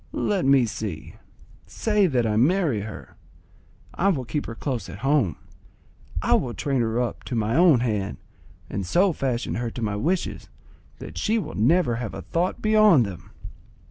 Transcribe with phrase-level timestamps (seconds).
[0.13, 1.17] Let me see:
[1.67, 3.17] say that I marry her;
[3.93, 5.35] I will keep her close at home,
[6.23, 8.17] I will train her up to my own hand,
[8.67, 10.49] and so fashion her to my wishes
[10.97, 13.29] that she will never have a thought beyond them!